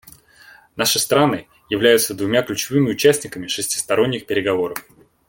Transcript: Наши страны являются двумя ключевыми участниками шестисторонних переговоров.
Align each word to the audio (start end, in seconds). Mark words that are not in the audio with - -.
Наши 0.77 0.97
страны 0.97 1.47
являются 1.69 2.15
двумя 2.15 2.41
ключевыми 2.41 2.89
участниками 2.89 3.45
шестисторонних 3.45 4.25
переговоров. 4.25 4.83